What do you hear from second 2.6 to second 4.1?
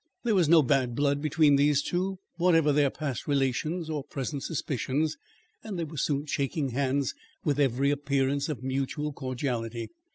their past relations or